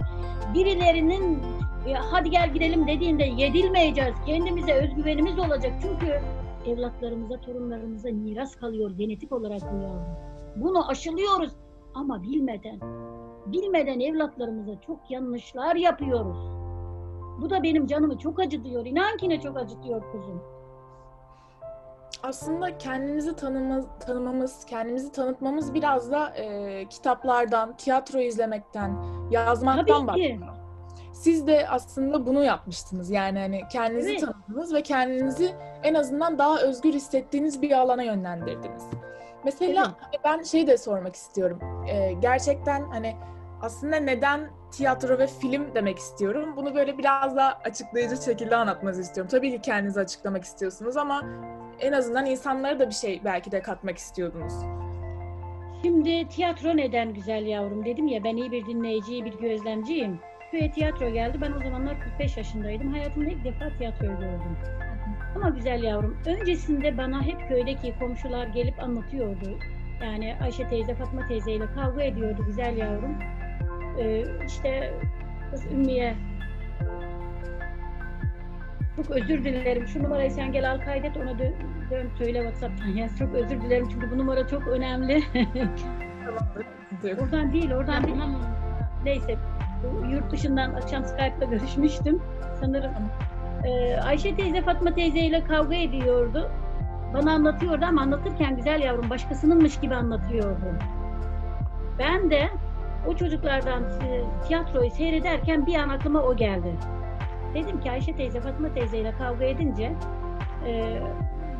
Birilerinin 0.54 1.42
ya 1.88 2.00
hadi 2.10 2.30
gel 2.30 2.52
gidelim 2.52 2.86
dediğinde 2.86 3.24
yedilmeyeceğiz. 3.24 4.14
Kendimize 4.26 4.72
özgüvenimiz 4.72 5.38
olacak. 5.38 5.72
Çünkü 5.82 6.20
evlatlarımıza, 6.66 7.40
torunlarımıza 7.40 8.08
miras 8.10 8.56
kalıyor 8.56 8.90
genetik 8.90 9.32
olarak 9.32 9.60
bu 9.72 9.82
yavrum. 9.82 10.16
Bunu 10.56 10.88
aşılıyoruz 10.88 11.52
ama 11.94 12.22
bilmeden. 12.22 12.80
Bilmeden 13.46 14.00
evlatlarımıza 14.00 14.80
çok 14.86 15.10
yanlışlar 15.10 15.76
yapıyoruz. 15.76 16.38
Bu 17.40 17.50
da 17.50 17.62
benim 17.62 17.86
canımı 17.86 18.18
çok 18.18 18.40
acıtıyor. 18.40 18.86
İnan 18.86 19.16
ki 19.16 19.28
ne 19.28 19.40
çok 19.40 19.56
acıtıyor 19.56 20.12
kuzum. 20.12 20.42
Aslında 22.22 22.78
kendimizi 22.78 23.36
tanımamız, 23.36 23.86
tanımamız, 24.06 24.64
kendimizi 24.64 25.12
tanıtmamız 25.12 25.74
biraz 25.74 26.10
da 26.10 26.28
e, 26.28 26.84
kitaplardan, 26.88 27.76
tiyatro 27.76 28.18
izlemekten, 28.18 28.96
yazmaktan 29.30 30.06
başlıyor. 30.06 30.38
Siz 31.12 31.46
de 31.46 31.68
aslında 31.68 32.26
bunu 32.26 32.44
yapmıştınız. 32.44 33.10
Yani 33.10 33.38
hani 33.38 33.62
kendinizi 33.72 34.10
Evet. 34.10 34.20
tanıdınız 34.20 34.74
ve 34.74 34.82
kendinizi 34.82 35.54
en 35.82 35.94
azından 35.94 36.38
daha 36.38 36.60
özgür 36.60 36.92
hissettiğiniz 36.92 37.62
bir 37.62 37.72
alana 37.72 38.02
yönlendirdiniz. 38.02 38.82
Mesela 39.44 39.84
Evet. 39.86 39.96
hani 40.00 40.14
ben 40.24 40.42
şey 40.42 40.66
de 40.66 40.76
sormak 40.78 41.14
istiyorum. 41.14 41.58
Ee, 41.88 42.12
gerçekten 42.12 42.82
hani 42.90 43.16
aslında 43.62 43.96
neden 43.96 44.50
tiyatro 44.72 45.18
ve 45.18 45.26
film 45.26 45.74
demek 45.74 45.98
istiyorum. 45.98 46.56
Bunu 46.56 46.74
böyle 46.74 46.98
biraz 46.98 47.36
daha 47.36 47.58
açıklayıcı 47.64 48.22
şekilde 48.22 48.56
anlatmanızı 48.56 49.00
istiyorum. 49.00 49.30
Tabii 49.30 49.50
ki 49.50 49.60
kendinizi 49.60 50.00
açıklamak 50.00 50.44
istiyorsunuz 50.44 50.96
ama 50.96 51.22
en 51.80 51.92
azından 51.92 52.26
insanlara 52.26 52.78
da 52.78 52.88
bir 52.88 52.94
şey 52.94 53.20
belki 53.24 53.52
de 53.52 53.62
katmak 53.62 53.98
istiyordunuz. 53.98 54.52
Şimdi 55.82 56.28
tiyatro 56.28 56.76
neden 56.76 57.14
güzel 57.14 57.46
yavrum 57.46 57.84
dedim 57.84 58.08
ya 58.08 58.24
ben 58.24 58.36
iyi 58.36 58.52
bir 58.52 58.66
dinleyici, 58.66 59.12
iyi 59.12 59.24
bir 59.24 59.38
gözlemciyim. 59.38 60.20
Köye 60.50 60.70
tiyatro 60.70 61.10
geldi. 61.10 61.38
Ben 61.40 61.52
o 61.52 61.60
zamanlar 61.62 62.00
45 62.00 62.36
yaşındaydım. 62.36 62.92
Hayatımda 62.92 63.30
ilk 63.30 63.44
defa 63.44 63.68
tiyatroyu 63.78 64.12
gördüm. 64.12 64.56
Ama 65.36 65.48
güzel 65.48 65.82
yavrum, 65.82 66.16
öncesinde 66.26 66.98
bana 66.98 67.22
hep 67.22 67.48
köydeki 67.48 67.94
komşular 67.98 68.46
gelip 68.46 68.82
anlatıyordu. 68.82 69.58
Yani 70.02 70.36
Ayşe 70.42 70.68
teyze, 70.68 70.94
Fatma 70.94 71.26
teyzeyle 71.28 71.66
kavga 71.66 72.02
ediyordu 72.02 72.44
güzel 72.46 72.76
yavrum. 72.76 73.18
Ee, 73.98 74.24
işte 74.46 74.94
kız 75.50 75.66
Ümmiye 75.66 76.14
çok 79.02 79.10
özür 79.10 79.44
dilerim. 79.44 79.86
Şu 79.86 80.02
numarayı 80.02 80.30
sen 80.30 80.52
gel 80.52 80.70
al 80.70 80.80
kaydet 80.84 81.16
ona 81.16 81.38
dön, 81.38 81.54
dön 81.90 82.10
söyle 82.18 82.38
WhatsApp'tan. 82.38 82.86
Ya 82.86 83.08
çok 83.18 83.34
özür 83.34 83.60
dilerim 83.60 83.88
çünkü 83.92 84.10
bu 84.10 84.18
numara 84.18 84.46
çok 84.48 84.66
önemli. 84.66 85.22
Oradan 87.20 87.52
değil, 87.52 87.72
oradan 87.72 88.04
değil. 88.04 88.16
Neyse, 89.04 89.36
yurt 90.10 90.32
dışından 90.32 90.74
akşam 90.74 91.04
Skype'da 91.04 91.44
görüşmüştüm. 91.44 92.22
Sanırım 92.60 92.92
Ee, 93.64 93.96
Ayşe 93.96 94.36
teyze 94.36 94.62
Fatma 94.62 94.94
teyzeyle 94.94 95.44
kavga 95.44 95.76
ediyordu. 95.76 96.50
Bana 97.14 97.32
anlatıyordu 97.32 97.84
ama 97.84 98.00
anlatırken 98.02 98.56
güzel 98.56 98.82
yavrum 98.82 99.10
başkasınınmış 99.10 99.80
gibi 99.80 99.94
anlatıyordu. 99.94 100.74
Ben 101.98 102.30
de 102.30 102.48
o 103.06 103.16
çocuklardan 103.16 103.82
e, 103.82 104.24
tiyatroyu 104.48 104.90
seyrederken 104.90 105.66
bir 105.66 105.74
an 105.74 105.88
aklıma 105.88 106.22
o 106.22 106.36
geldi. 106.36 106.74
Dedim 107.54 107.80
ki 107.80 107.90
Ayşe 107.90 108.16
teyze 108.16 108.40
Fatma 108.40 108.74
teyzeyle 108.74 109.12
kavga 109.18 109.44
edince 109.44 109.92
e, 110.66 111.00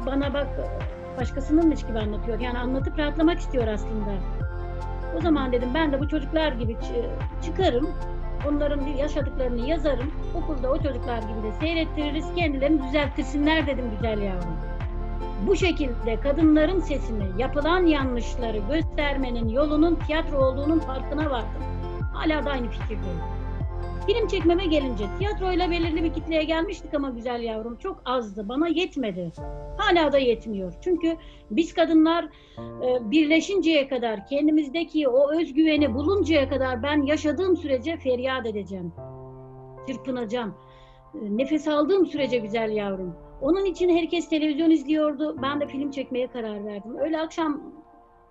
bana 0.06 0.34
bak 0.34 0.48
başkasınınmış 1.18 1.86
gibi 1.86 1.98
anlatıyor. 1.98 2.40
Yani 2.40 2.58
anlatıp 2.58 2.98
rahatlamak 2.98 3.38
istiyor 3.38 3.66
aslında. 3.66 4.10
O 5.16 5.20
zaman 5.20 5.52
dedim 5.52 5.68
ben 5.74 5.92
de 5.92 6.00
bu 6.00 6.08
çocuklar 6.08 6.52
gibi 6.52 6.72
çı- 6.72 7.42
çıkarım. 7.42 7.90
Onların 8.48 8.80
yaşadıklarını 8.86 9.66
yazarım. 9.68 10.10
Okulda 10.34 10.70
o 10.70 10.76
çocuklar 10.76 11.18
gibi 11.18 11.42
de 11.42 11.52
seyrettiririz. 11.60 12.34
Kendilerini 12.36 12.82
düzelttirsinler 12.82 13.66
dedim 13.66 13.84
güzel 13.90 14.18
yavrum. 14.22 14.56
Bu 15.46 15.56
şekilde 15.56 16.20
kadınların 16.20 16.80
sesini, 16.80 17.24
yapılan 17.38 17.86
yanlışları 17.86 18.58
göstermenin 18.58 19.48
yolunun 19.48 19.94
tiyatro 19.94 20.38
olduğunun 20.38 20.78
farkına 20.78 21.30
vardım. 21.30 21.62
Hala 22.12 22.44
da 22.44 22.50
aynı 22.50 22.68
fikirdeyim. 22.70 23.20
Film 24.06 24.26
çekmeme 24.26 24.66
gelince 24.66 25.04
tiyatroyla 25.18 25.70
belirli 25.70 26.04
bir 26.04 26.12
kitleye 26.12 26.44
gelmiştik 26.44 26.94
ama 26.94 27.10
güzel 27.10 27.42
yavrum 27.42 27.76
çok 27.76 28.02
azdı. 28.04 28.48
Bana 28.48 28.68
yetmedi. 28.68 29.32
Hala 29.78 30.12
da 30.12 30.18
yetmiyor. 30.18 30.72
Çünkü 30.80 31.16
biz 31.50 31.74
kadınlar 31.74 32.24
e, 32.58 33.10
birleşinceye 33.10 33.88
kadar, 33.88 34.26
kendimizdeki 34.26 35.08
o 35.08 35.40
özgüveni 35.40 35.94
buluncaya 35.94 36.48
kadar 36.48 36.82
ben 36.82 37.02
yaşadığım 37.02 37.56
sürece 37.56 37.96
feryat 37.96 38.46
edeceğim. 38.46 38.92
Çırpınacağım. 39.88 40.54
E, 41.14 41.36
Nefes 41.36 41.68
aldığım 41.68 42.06
sürece 42.06 42.38
güzel 42.38 42.70
yavrum. 42.70 43.14
Onun 43.40 43.64
için 43.64 43.96
herkes 43.96 44.28
televizyon 44.28 44.70
izliyordu. 44.70 45.36
Ben 45.42 45.60
de 45.60 45.66
film 45.66 45.90
çekmeye 45.90 46.26
karar 46.26 46.66
verdim. 46.66 46.96
Öyle 46.98 47.20
akşam 47.20 47.60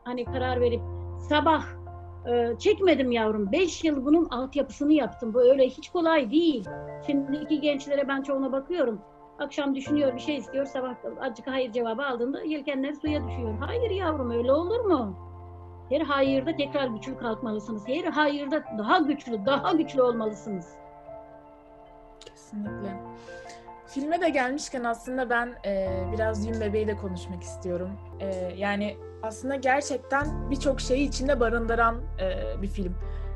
hani 0.03 0.25
karar 0.25 0.61
verip 0.61 0.81
sabah 1.29 1.78
e, 2.27 2.57
çekmedim 2.59 3.11
yavrum. 3.11 3.51
Beş 3.51 3.83
yıl 3.83 4.05
bunun 4.05 4.25
altyapısını 4.29 4.93
yaptım. 4.93 5.33
Bu 5.33 5.41
öyle 5.41 5.67
hiç 5.67 5.89
kolay 5.89 6.31
değil. 6.31 6.65
Şimdiki 7.07 7.61
gençlere 7.61 8.07
ben 8.07 8.21
çoğuna 8.21 8.51
bakıyorum. 8.51 9.01
Akşam 9.39 9.75
düşünüyor 9.75 10.15
bir 10.15 10.19
şey 10.19 10.35
istiyor 10.35 10.65
sabah 10.65 10.95
azıcık 11.21 11.47
hayır 11.47 11.71
cevabı 11.71 12.05
aldığında 12.05 12.43
yelkenler 12.43 12.93
suya 12.93 13.27
düşüyor. 13.27 13.57
Hayır 13.59 13.91
yavrum 13.91 14.31
öyle 14.31 14.51
olur 14.51 14.79
mu? 14.79 15.29
Her 15.89 16.01
hayırda 16.01 16.55
tekrar 16.55 16.87
güçlü 16.87 17.17
kalkmalısınız. 17.17 17.87
Her 17.87 18.03
hayırda 18.03 18.63
daha 18.77 18.97
güçlü, 18.97 19.45
daha 19.45 19.71
güçlü 19.71 20.01
olmalısınız. 20.01 20.67
Kesinlikle. 22.19 22.99
Filme 23.87 24.21
de 24.21 24.29
gelmişken 24.29 24.83
aslında 24.83 25.29
ben 25.29 25.53
e, 25.65 26.03
biraz 26.13 26.47
Yün 26.47 26.61
Bebeği 26.61 26.87
de 26.87 26.95
konuşmak 26.95 27.43
istiyorum. 27.43 27.89
E, 28.19 28.25
yani 28.57 28.97
aslında 29.23 29.55
gerçekten 29.55 30.51
birçok 30.51 30.81
şeyi 30.81 31.07
içinde 31.07 31.39
barındıran 31.39 31.95
e, 32.19 32.61
bir 32.61 32.67
film. 32.67 32.93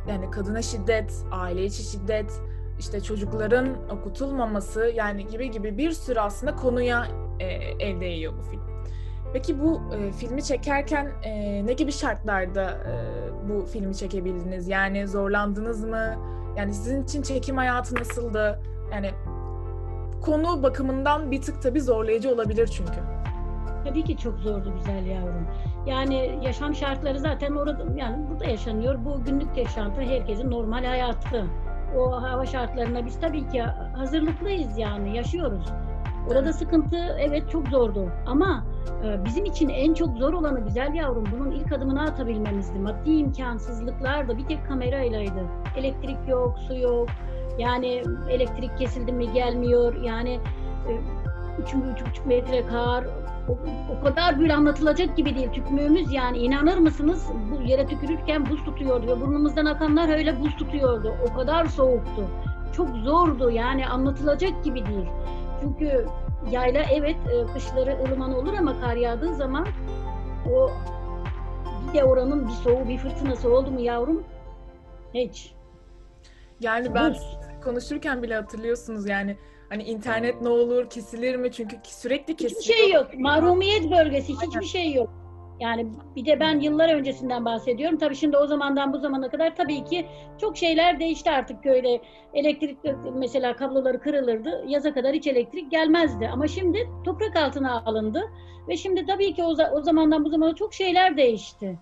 Yani 0.09 0.31
kadına 0.31 0.61
şiddet, 0.61 1.13
aile 1.31 1.65
içi 1.65 1.83
şiddet, 1.83 2.41
işte 2.79 3.01
çocukların 3.01 3.67
okutulmaması 3.89 4.91
yani 4.95 5.27
gibi 5.27 5.51
gibi 5.51 5.77
bir 5.77 5.91
sürü 5.91 6.19
aslında 6.19 6.55
konuya 6.55 7.07
e, 7.39 7.45
el 7.79 8.01
değiyor 8.01 8.33
bu 8.39 8.41
film. 8.41 8.61
Peki 9.33 9.61
bu 9.61 9.81
e, 9.95 10.11
filmi 10.11 10.43
çekerken 10.43 11.11
e, 11.23 11.65
ne 11.65 11.73
gibi 11.73 11.91
şartlarda 11.91 12.71
e, 12.71 12.93
bu 13.49 13.65
filmi 13.65 13.95
çekebildiniz? 13.95 14.67
Yani 14.67 15.07
zorlandınız 15.07 15.83
mı? 15.83 16.15
Yani 16.57 16.73
sizin 16.73 17.03
için 17.03 17.21
çekim 17.21 17.57
hayatı 17.57 17.95
nasıldı? 17.95 18.59
Yani 18.91 19.11
konu 20.21 20.63
bakımından 20.63 21.31
bir 21.31 21.41
tık 21.41 21.61
tabii 21.61 21.81
zorlayıcı 21.81 22.33
olabilir 22.33 22.67
çünkü. 22.67 22.99
Tabii 23.83 24.03
ki 24.03 24.17
çok 24.17 24.39
zordu 24.39 24.73
güzel 24.75 25.05
yavrum. 25.05 25.47
Yani 25.85 26.39
yaşam 26.43 26.75
şartları 26.75 27.19
zaten 27.19 27.51
orada 27.51 27.85
yani 27.95 28.29
burada 28.29 28.45
yaşanıyor. 28.45 29.05
Bu 29.05 29.23
günlük 29.23 29.57
yaşantı 29.57 30.01
herkesin 30.01 30.51
normal 30.51 30.85
hayatı. 30.85 31.45
O 31.97 32.21
hava 32.21 32.45
şartlarına 32.45 33.05
biz 33.05 33.19
tabii 33.19 33.47
ki 33.47 33.61
hazırlıklıyız 33.97 34.77
yani 34.77 35.17
yaşıyoruz. 35.17 35.65
Orada 36.31 36.53
sıkıntı 36.53 36.97
evet 37.19 37.49
çok 37.49 37.67
zordu 37.67 38.09
ama 38.25 38.65
e, 39.05 39.25
bizim 39.25 39.45
için 39.45 39.69
en 39.69 39.93
çok 39.93 40.17
zor 40.17 40.33
olanı 40.33 40.59
güzel 40.59 40.93
yavrum 40.93 41.25
bunun 41.31 41.51
ilk 41.51 41.71
adımını 41.71 42.01
atabilmemizdi. 42.01 42.79
Maddi 42.79 43.11
imkansızlıklar 43.11 44.27
da 44.27 44.37
bir 44.37 44.45
tek 44.45 44.65
kameraylaydı. 44.67 45.45
Elektrik 45.77 46.27
yok, 46.27 46.59
su 46.67 46.75
yok. 46.75 47.09
Yani 47.57 48.03
elektrik 48.29 48.77
kesildi 48.77 49.11
mi 49.11 49.33
gelmiyor. 49.33 49.95
Yani 50.03 50.39
e, 50.89 50.91
üç, 51.61 51.73
üç 51.73 52.07
buçuk 52.07 52.25
metre 52.25 52.65
kar. 52.65 53.05
O, 53.49 53.57
o 53.97 54.03
kadar 54.03 54.39
böyle 54.39 54.53
anlatılacak 54.53 55.17
gibi 55.17 55.35
değil. 55.35 55.51
Tükmüğümüz 55.51 56.13
yani 56.13 56.37
inanır 56.37 56.77
mısınız? 56.77 57.27
Bu 57.51 57.61
yere 57.61 57.87
tükürürken 57.87 58.49
buz 58.49 58.65
tutuyordu. 58.65 59.07
ve 59.07 59.21
Burnumuzdan 59.21 59.65
akanlar 59.65 60.17
öyle 60.17 60.39
buz 60.39 60.55
tutuyordu. 60.55 61.15
O 61.29 61.35
kadar 61.35 61.65
soğuktu. 61.65 62.27
Çok 62.75 62.89
zordu 62.89 63.51
yani 63.51 63.87
anlatılacak 63.87 64.63
gibi 64.63 64.85
değil. 64.85 65.07
Çünkü 65.61 66.05
yayla 66.51 66.83
evet 66.91 67.15
e, 67.27 67.53
kışları 67.53 67.97
ılıman 68.07 68.33
olur 68.33 68.53
ama 68.53 68.79
kar 68.81 68.95
yağdığı 68.95 69.35
zaman 69.35 69.67
o 70.53 70.71
bir 71.87 71.99
de 71.99 72.03
oranın 72.03 72.47
bir 72.47 72.53
soğuğu 72.53 72.87
bir 72.89 72.97
fırtınası 72.97 73.53
oldu 73.53 73.71
mu 73.71 73.79
yavrum? 73.79 74.23
Hiç. 75.13 75.53
Yani 76.59 76.95
ben 76.95 77.11
Buz. 77.11 77.37
konuşurken 77.63 78.23
bile 78.23 78.35
hatırlıyorsunuz 78.35 79.09
yani 79.09 79.37
Hani 79.69 79.83
internet 79.83 80.41
ne 80.41 80.49
olur, 80.49 80.89
kesilir 80.89 81.35
mi? 81.35 81.51
Çünkü 81.51 81.77
sürekli 81.83 82.35
kesiliyor. 82.35 82.61
Hiçbir 82.61 82.73
şey 82.73 82.91
yok. 82.91 83.07
Mahrumiyet 83.19 83.91
bölgesi 83.91 84.33
hiçbir 84.33 84.65
şey 84.65 84.93
yok. 84.93 85.09
Yani 85.59 85.87
bir 86.15 86.25
de 86.25 86.39
ben 86.39 86.59
yıllar 86.59 86.95
öncesinden 86.95 87.45
bahsediyorum. 87.45 87.97
Tabii 87.97 88.15
şimdi 88.15 88.37
o 88.37 88.47
zamandan 88.47 88.93
bu 88.93 88.97
zamana 88.97 89.29
kadar 89.29 89.55
tabii 89.55 89.83
ki 89.83 90.05
çok 90.41 90.57
şeyler 90.57 90.99
değişti 90.99 91.31
artık 91.31 91.63
köyde. 91.63 92.01
Elektrik 92.33 92.77
mesela 93.15 93.55
kabloları 93.55 93.99
kırılırdı. 93.99 94.63
Yaza 94.67 94.93
kadar 94.93 95.13
hiç 95.13 95.27
elektrik 95.27 95.71
gelmezdi. 95.71 96.29
Ama 96.33 96.47
şimdi 96.47 96.89
toprak 97.05 97.35
altına 97.35 97.81
alındı. 97.85 98.21
Ve 98.67 98.77
şimdi 98.77 99.05
tabii 99.05 99.33
ki 99.33 99.43
o, 99.43 99.55
o 99.73 99.81
zamandan 99.81 100.25
bu 100.25 100.29
zamana 100.29 100.55
çok 100.55 100.73
şeyler 100.73 101.17
değişti. 101.17 101.79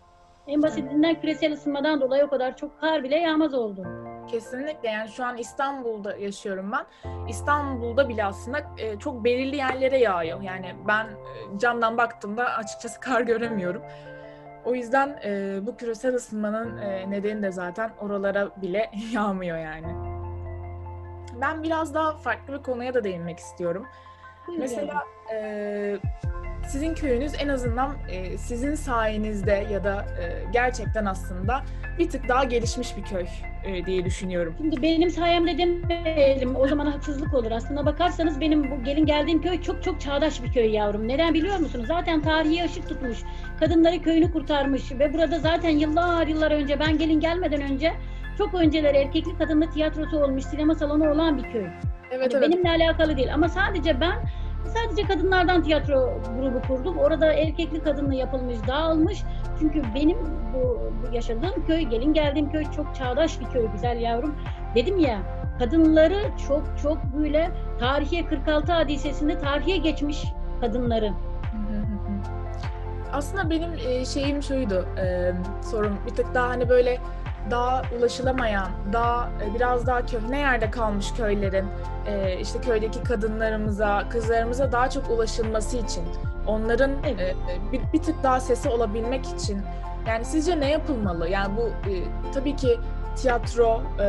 En 0.48 0.62
basitinden 0.62 1.22
küresel 1.22 1.54
ısınmadan 1.54 2.02
dolayı 2.02 2.26
o 2.26 2.30
kadar 2.30 2.58
çok 2.58 2.80
kar 2.80 3.04
bile 3.04 3.16
yağmaz 3.16 3.54
oldu. 3.54 3.84
Kesinlikle 4.32 4.90
yani 4.90 5.10
şu 5.10 5.26
an 5.26 5.38
İstanbul'da 5.38 6.18
yaşıyorum 6.18 6.72
ben. 6.72 6.86
İstanbul'da 7.30 8.10
bile 8.10 8.26
aslında 8.26 8.62
e, 8.78 9.00
çok 9.00 9.24
belirli 9.24 9.56
yerlere 9.56 9.98
yağıyor. 9.98 10.42
Yani 10.42 10.76
ben 10.88 11.06
e, 11.06 11.60
camdan 11.60 11.98
baktığımda 11.98 12.46
açıkçası 12.46 13.00
kar 13.02 13.22
göremiyorum. 13.22 13.82
O 14.66 14.76
yüzden 14.76 15.20
e, 15.26 15.60
bu 15.62 15.78
küresel 15.78 16.16
ısınmanın 16.16 16.78
e, 16.78 17.12
nedeni 17.12 17.44
de 17.44 17.52
zaten 17.52 17.92
oralara 18.00 18.62
bile 18.62 18.92
yağmıyor 19.14 19.58
yani. 19.58 19.88
Ben 21.42 21.64
biraz 21.64 21.94
daha 21.94 22.18
farklı 22.18 22.54
bir 22.54 22.64
konuya 22.64 22.94
da 22.94 23.04
değinmek 23.04 23.40
istiyorum. 23.40 23.88
Mesela 24.60 25.04
e, 25.34 25.98
sizin 26.68 26.94
köyünüz 26.94 27.32
en 27.40 27.48
azından 27.48 27.96
e, 28.10 28.38
sizin 28.38 28.76
sayenizde 28.76 29.68
ya 29.72 29.84
da 29.84 30.06
e, 30.22 30.52
gerçekten 30.54 31.06
aslında 31.06 31.64
bir 32.00 32.10
tık 32.10 32.30
daha 32.30 32.44
gelişmiş 32.44 32.98
bir 32.98 33.04
köy 33.04 33.26
e, 33.66 33.86
diye 33.86 34.06
düşünüyorum. 34.06 34.54
Şimdi 34.58 34.82
benim 34.82 35.10
sayemde 35.10 35.58
demeyelim 35.58 36.56
o 36.56 36.68
zaman 36.68 36.86
haksızlık 36.86 37.34
olur. 37.34 37.52
Aslına 37.52 37.86
bakarsanız 37.86 38.42
benim 38.42 38.72
bu 38.72 38.84
gelin 38.84 39.06
geldiğim 39.06 39.42
köy 39.42 39.62
çok 39.62 39.84
çok 39.84 40.02
çağdaş 40.02 40.44
bir 40.44 40.54
köy 40.54 40.72
yavrum. 40.72 41.08
Neden 41.08 41.34
biliyor 41.34 41.58
musunuz? 41.58 41.88
Zaten 41.88 42.22
tarihi 42.22 42.66
ışık 42.66 42.90
tutmuş. 42.90 43.18
Kadınları 43.60 44.02
köyünü 44.02 44.32
kurtarmış 44.32 44.92
ve 44.92 45.14
burada 45.14 45.40
zaten 45.40 45.70
yıllar 45.70 46.28
yıllar 46.28 46.52
önce 46.52 46.80
ben 46.80 46.98
gelin 46.98 47.20
gelmeden 47.20 47.62
önce 47.62 47.94
çok 48.38 48.54
önceler 48.54 48.96
erkekli 48.96 49.38
kadınlı 49.38 49.72
tiyatrosu 49.72 50.24
olmuş, 50.24 50.44
sinema 50.44 50.76
salonu 50.76 51.12
olan 51.12 51.38
bir 51.38 51.52
köy. 51.52 51.66
Evet, 52.12 52.34
yani 52.34 52.46
evet. 52.46 52.54
Benimle 52.54 52.86
alakalı 52.86 53.18
değil 53.18 53.34
ama 53.34 53.50
sadece 53.50 54.02
ben 54.02 54.16
sadece 54.66 55.08
kadınlardan 55.08 55.64
tiyatro 55.64 56.22
grubu 56.40 56.62
kurdum. 56.68 56.98
Orada 56.98 57.34
erkekli 57.34 57.84
kadınlı 57.84 58.16
yapılmış, 58.16 58.58
dağılmış. 58.68 59.24
Çünkü 59.60 59.84
benim 59.96 60.18
bu, 60.54 60.80
bu 61.02 61.16
yaşadığım 61.16 61.66
köy, 61.68 61.82
gelin 61.82 62.14
geldiğim 62.14 62.52
köy 62.52 62.64
çok 62.76 62.96
çağdaş 62.96 63.40
bir 63.40 63.46
köy 63.46 63.68
güzel 63.74 64.02
yavrum. 64.02 64.36
Dedim 64.76 65.00
ya 65.00 65.20
kadınları 65.60 66.22
çok 66.48 66.64
çok 66.82 66.98
böyle 67.04 67.52
tarihe 67.80 68.26
46 68.26 68.72
hadisesinde 68.72 69.38
tarihe 69.38 69.78
geçmiş 69.78 70.24
kadınları. 70.62 71.14
Aslında 73.14 73.50
benim 73.50 73.74
e, 73.88 74.06
şeyim 74.06 74.44
şuydu, 74.44 74.86
e, 74.98 75.32
sorum 75.72 75.98
bir 76.06 76.16
tık 76.16 76.36
daha 76.36 76.50
hani 76.50 76.70
böyle 76.70 76.98
daha 77.50 77.82
ulaşılamayan, 78.00 78.70
daha 78.94 79.30
e, 79.44 79.56
biraz 79.56 79.88
daha 79.88 80.06
köhne 80.06 80.40
yerde 80.40 80.72
kalmış 80.72 81.14
köylerin 81.14 81.66
e, 82.08 82.40
işte 82.40 82.62
köydeki 82.62 83.04
kadınlarımıza, 83.04 84.10
kızlarımıza 84.10 84.72
daha 84.72 84.90
çok 84.90 85.10
ulaşılması 85.10 85.78
için, 85.78 86.04
onların 86.48 86.92
e, 86.92 87.36
bir, 87.72 87.82
bir 87.94 88.02
tık 88.02 88.24
daha 88.24 88.40
sesi 88.40 88.70
olabilmek 88.70 89.26
için 89.26 89.62
yani 90.08 90.26
sizce 90.26 90.60
ne 90.60 90.72
yapılmalı? 90.72 91.30
Yani 91.30 91.58
bu 91.58 91.70
tabii 92.34 92.56
ki 92.56 92.80
tiyatro 93.16 93.82
e, 94.00 94.06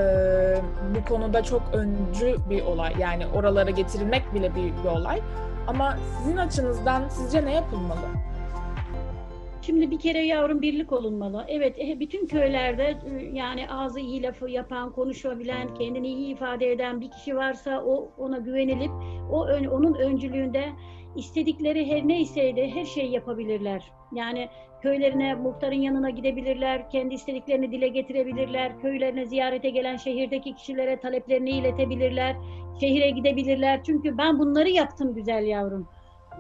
bu 0.95 1.09
konuda 1.09 1.43
çok 1.43 1.62
öncü 1.73 2.37
bir 2.51 2.62
olay. 2.62 2.95
Yani 2.99 3.27
oralara 3.27 3.71
getirilmek 3.71 4.35
bile 4.35 4.55
büyük 4.55 4.85
bir 4.85 4.89
olay. 4.89 5.23
Ama 5.67 5.97
sizin 6.19 6.37
açınızdan 6.37 7.09
sizce 7.09 7.45
ne 7.45 7.55
yapılmalı? 7.55 8.01
Şimdi 9.62 9.90
bir 9.90 9.99
kere 9.99 10.19
yavrum 10.19 10.62
birlik 10.62 10.92
olunmalı. 10.92 11.45
Evet 11.49 11.78
e, 11.78 12.00
bütün 12.00 12.26
köylerde 12.26 12.83
e, 12.85 13.31
yani 13.33 13.71
ağzı 13.71 14.00
iyi 14.00 14.23
lafı 14.23 14.50
yapan, 14.50 14.93
konuşabilen, 14.93 15.75
kendini 15.75 16.08
iyi 16.08 16.34
ifade 16.34 16.73
eden 16.73 17.00
bir 17.00 17.10
kişi 17.10 17.37
varsa 17.37 17.82
o 17.84 18.10
ona 18.19 18.39
güvenilip 18.39 18.91
o 19.30 19.47
ön- 19.47 19.67
onun 19.67 19.95
öncülüğünde 19.95 20.65
istedikleri 21.17 21.91
her 21.91 22.08
neyseydi 22.08 22.71
her 22.75 22.84
şeyi 22.84 23.13
yapabilirler. 23.13 23.93
Yani 24.13 24.49
köylerine, 24.82 25.34
muhtarın 25.34 25.75
yanına 25.80 26.10
gidebilirler, 26.10 26.91
kendi 26.91 27.15
istediklerini 27.15 27.73
dile 27.73 27.89
getirebilirler, 27.89 28.80
köylerine 28.80 29.26
ziyarete 29.26 29.71
gelen 29.71 29.97
şehirdeki 29.97 30.54
kişilere 30.54 31.00
taleplerini 31.00 31.50
iletebilirler, 31.50 32.37
şehire 32.80 33.10
gidebilirler. 33.10 33.82
Çünkü 33.84 34.19
ben 34.19 34.39
bunları 34.39 34.69
yaptım 34.69 35.15
güzel 35.15 35.45
yavrum. 35.45 35.89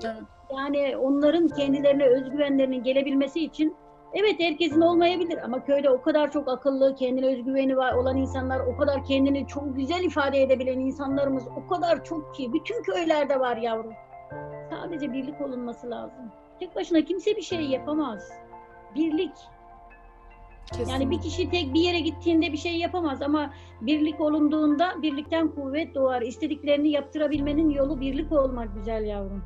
Evet. 0.04 0.22
Yani 0.56 0.96
onların 0.96 1.48
kendilerine 1.48 2.04
özgüvenlerinin 2.04 2.82
gelebilmesi 2.82 3.44
için 3.44 3.76
evet 4.14 4.34
herkesin 4.38 4.80
olmayabilir 4.80 5.38
ama 5.44 5.64
köyde 5.64 5.90
o 5.90 6.02
kadar 6.02 6.30
çok 6.30 6.48
akıllı, 6.48 6.94
kendine 6.94 7.26
özgüveni 7.26 7.76
var 7.76 7.94
olan 7.94 8.16
insanlar, 8.16 8.60
o 8.60 8.76
kadar 8.76 9.04
kendini 9.04 9.46
çok 9.46 9.76
güzel 9.76 10.04
ifade 10.04 10.42
edebilen 10.42 10.80
insanlarımız 10.80 11.44
o 11.56 11.66
kadar 11.66 12.04
çok 12.04 12.34
ki 12.34 12.52
bütün 12.52 12.82
köylerde 12.82 13.40
var 13.40 13.56
yavrum. 13.56 13.92
Sadece 14.70 15.12
birlik 15.12 15.40
olunması 15.40 15.90
lazım. 15.90 16.32
Tek 16.60 16.76
başına 16.76 17.00
kimse 17.04 17.36
bir 17.36 17.42
şey 17.42 17.60
yapamaz. 17.60 18.32
Birlik. 18.94 19.32
Yani 20.88 21.10
bir 21.10 21.20
kişi 21.20 21.50
tek 21.50 21.74
bir 21.74 21.80
yere 21.80 22.00
gittiğinde 22.00 22.52
bir 22.52 22.56
şey 22.56 22.76
yapamaz 22.76 23.22
ama 23.22 23.50
birlik 23.80 24.20
olunduğunda 24.20 25.02
birlikten 25.02 25.48
kuvvet 25.48 25.94
doğar. 25.94 26.22
İstediklerini 26.22 26.88
yaptırabilmenin 26.88 27.70
yolu 27.70 28.00
birlik 28.00 28.32
olmak 28.32 28.74
güzel 28.74 29.04
yavrum. 29.04 29.42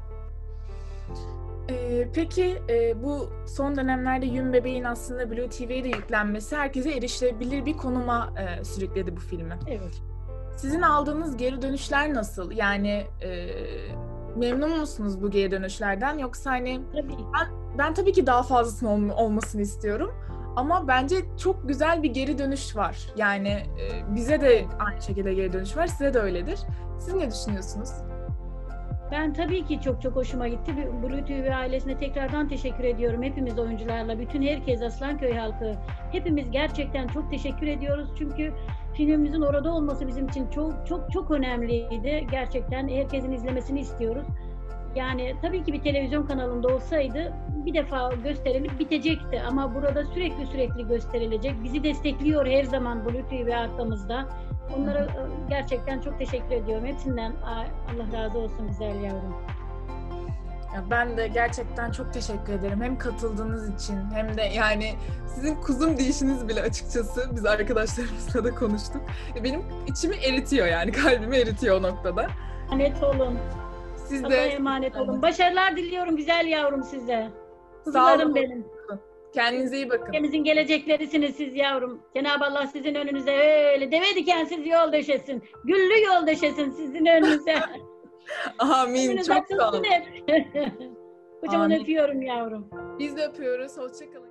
Ee, 1.71 2.09
peki 2.14 2.62
e, 2.69 3.03
bu 3.03 3.31
son 3.47 3.77
dönemlerde 3.77 4.27
Yün 4.27 4.53
Bebeğin 4.53 4.85
aslında 4.85 5.31
Blue 5.31 5.49
TV'ye 5.49 5.85
de 5.85 5.88
yüklenmesi 5.88 6.57
herkese 6.57 6.92
erişilebilir 6.92 7.66
bir 7.66 7.77
konuma 7.77 8.33
e, 8.38 8.64
sürükledi 8.64 9.16
bu 9.16 9.21
filmi. 9.21 9.59
Evet. 9.69 10.03
Sizin 10.57 10.83
aldığınız 10.83 11.37
geri 11.37 11.62
dönüşler 11.62 12.14
nasıl? 12.14 12.51
Yani 12.51 13.05
e, 13.23 13.49
memnun 14.37 14.81
musunuz 14.81 15.23
bu 15.23 15.31
geri 15.31 15.51
dönüşlerden? 15.51 16.19
Yoksa 16.19 16.51
hani 16.51 16.81
Tabii. 16.92 17.12
ben 17.79 17.95
tabii 17.95 18.12
ki 18.12 18.27
daha 18.27 18.42
fazlasının 18.42 18.90
olm- 18.90 19.11
olmasını 19.11 19.62
istiyorum. 19.62 20.14
Ama 20.57 20.88
bence 20.88 21.16
çok 21.38 21.69
güzel 21.69 22.03
bir 22.03 22.11
geri 22.11 22.38
dönüş 22.38 22.77
var. 22.77 22.99
Yani 23.16 23.49
e, 23.49 24.14
bize 24.14 24.40
de 24.40 24.64
aynı 24.79 25.03
şekilde 25.03 25.35
geri 25.35 25.53
dönüş 25.53 25.77
var, 25.77 25.87
size 25.87 26.14
de 26.14 26.19
öyledir. 26.19 26.59
Siz 27.01 27.14
ne 27.14 27.31
düşünüyorsunuz? 27.31 27.90
Ben 29.11 29.33
tabii 29.33 29.64
ki 29.64 29.81
çok 29.81 30.03
çok 30.03 30.16
hoşuma 30.16 30.49
gitti. 30.49 30.73
Blue 31.03 31.25
TV 31.25 31.55
ailesine 31.55 31.99
tekrardan 31.99 32.49
teşekkür 32.49 32.85
ediyorum. 32.85 33.23
Hepimiz 33.23 33.59
oyuncularla, 33.59 34.19
bütün 34.19 34.42
herkes 34.42 34.83
Aslanköy 34.83 35.33
halkı. 35.33 35.75
Hepimiz 36.12 36.51
gerçekten 36.51 37.09
çok 37.09 37.31
teşekkür 37.31 37.66
ediyoruz. 37.66 38.09
Çünkü 38.19 38.53
filmimizin 38.95 39.40
orada 39.40 39.73
olması 39.73 40.09
bizim 40.09 40.29
için 40.29 40.49
çok 40.51 40.87
çok 40.87 41.12
çok 41.12 41.31
önemliydi. 41.31 42.27
Gerçekten 42.31 42.88
herkesin 42.88 43.33
izlemesini 43.33 43.81
istiyoruz. 43.81 44.27
Yani 44.97 45.35
tabii 45.42 45.64
ki 45.64 45.73
bir 45.73 45.83
televizyon 45.83 46.27
kanalında 46.27 46.69
olsaydı 46.69 47.33
bir 47.66 47.75
defa 47.75 48.12
gösterilip 48.25 48.79
bitecekti. 48.79 49.42
Ama 49.49 49.75
burada 49.75 50.05
sürekli 50.05 50.47
sürekli 50.47 50.88
gösterilecek. 50.88 51.64
Bizi 51.64 51.83
destekliyor 51.83 52.47
her 52.47 52.64
zaman 52.64 53.05
Blue 53.05 53.29
TV 53.29 53.55
arkamızda. 53.55 54.29
Onlara 54.76 54.98
e, 54.98 55.09
gerçekten 55.48 56.00
çok 56.00 56.18
teşekkür 56.18 56.50
ediyorum. 56.50 56.87
Hepsinden 56.87 57.33
Allah 57.42 58.22
razı 58.22 58.38
olsun 58.38 58.68
güzel 58.68 59.02
yavrum. 59.02 59.35
Ya 60.74 60.85
ben 60.90 61.16
de 61.16 61.29
gerçekten 61.29 61.90
çok 61.90 62.12
teşekkür 62.12 62.52
ederim. 62.52 62.83
Hem 62.83 62.98
katıldığınız 62.98 63.74
için 63.74 63.96
hem 64.14 64.37
de 64.37 64.42
yani 64.42 64.94
sizin 65.35 65.55
kuzum 65.55 65.98
deyişiniz 65.98 66.48
bile 66.48 66.62
açıkçası 66.62 67.31
biz 67.37 67.46
arkadaşlarımızla 67.46 68.44
da 68.44 68.55
konuştuk. 68.55 69.02
Benim 69.44 69.62
içimi 69.87 70.16
eritiyor 70.16 70.66
yani 70.66 70.92
kalbimi 70.92 71.37
eritiyor 71.37 71.81
o 71.81 71.83
noktada. 71.83 72.26
Emanet 72.72 73.02
olun. 73.02 73.38
Siz 74.09 74.24
Allah'a 74.24 74.31
de 74.31 74.37
emanet 74.37 74.96
olun. 74.96 75.22
Başarılar 75.22 75.76
diliyorum 75.76 76.16
güzel 76.16 76.46
yavrum 76.46 76.83
size. 76.83 77.31
olun. 78.24 78.35
benim. 78.35 78.76
Kendinize 79.37 79.77
iyi 79.77 79.90
bakın. 79.90 80.07
Ülkemizin 80.07 80.44
geleceklerisiniz 80.44 81.37
siz 81.37 81.57
yavrum. 81.57 82.03
Cenab-ı 82.16 82.44
Allah 82.44 82.66
sizin 82.66 82.94
önünüze 82.94 83.33
öyle 83.72 83.92
deve 83.92 84.14
dikensiz 84.16 84.66
yol 84.66 84.92
döşesin. 84.92 85.42
Güllü 85.64 86.05
yol 86.05 86.27
döşesin 86.27 86.70
sizin 86.70 87.07
önünüze. 87.07 87.55
Amin. 88.59 89.16
Çok 89.22 89.46
sağ 89.46 89.70
olun. 89.70 89.85
Kocaman 91.40 91.70
öpüyorum 91.81 92.22
yavrum. 92.22 92.70
Biz 92.99 93.16
de 93.16 93.25
öpüyoruz. 93.25 93.79
Hoşçakalın. 93.79 94.26